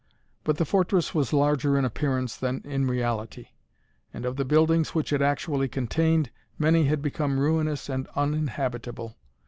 [0.43, 3.49] But the fortress was larger in appearance than in reality;
[4.11, 9.15] and of the buildings which it actually contained, many had become ruinous and uninhabitable.